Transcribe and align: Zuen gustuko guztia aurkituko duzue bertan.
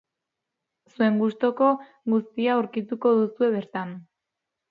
Zuen 0.93 1.19
gustuko 1.23 1.67
guztia 2.13 2.55
aurkituko 2.55 3.13
duzue 3.19 3.53
bertan. 3.59 3.93